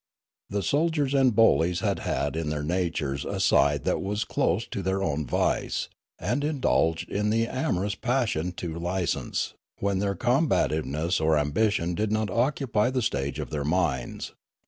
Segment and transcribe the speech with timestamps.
[0.49, 4.81] The soldiers and bullies had had in their natures a side that was close to
[4.81, 11.37] their own vice, and indulged in the amorous passion to licence, when their combativeness or
[11.37, 14.33] ambition did not occup)' the stage of their minds.